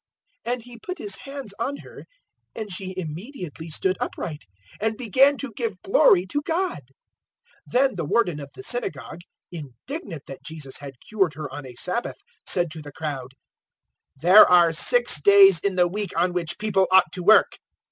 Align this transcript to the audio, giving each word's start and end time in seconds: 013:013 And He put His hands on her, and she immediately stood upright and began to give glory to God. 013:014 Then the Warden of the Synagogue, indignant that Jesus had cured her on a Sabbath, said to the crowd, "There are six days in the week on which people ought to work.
013:013 0.47 0.53
And 0.53 0.61
He 0.63 0.79
put 0.79 0.97
His 0.97 1.15
hands 1.17 1.53
on 1.59 1.77
her, 1.77 2.05
and 2.55 2.71
she 2.71 2.95
immediately 2.97 3.69
stood 3.69 3.97
upright 3.99 4.45
and 4.79 4.97
began 4.97 5.37
to 5.37 5.53
give 5.55 5.79
glory 5.83 6.25
to 6.25 6.41
God. 6.43 6.79
013:014 7.69 7.71
Then 7.73 7.95
the 7.95 8.05
Warden 8.05 8.39
of 8.39 8.49
the 8.55 8.63
Synagogue, 8.63 9.19
indignant 9.51 10.23
that 10.25 10.41
Jesus 10.43 10.77
had 10.79 10.99
cured 11.07 11.35
her 11.35 11.53
on 11.53 11.67
a 11.67 11.75
Sabbath, 11.75 12.17
said 12.47 12.71
to 12.71 12.81
the 12.81 12.91
crowd, 12.91 13.33
"There 14.19 14.49
are 14.49 14.73
six 14.73 15.21
days 15.21 15.59
in 15.59 15.75
the 15.75 15.87
week 15.87 16.17
on 16.17 16.33
which 16.33 16.57
people 16.57 16.87
ought 16.91 17.11
to 17.11 17.21
work. 17.21 17.59